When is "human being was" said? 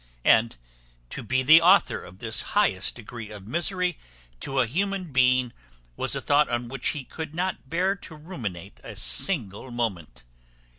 4.65-6.15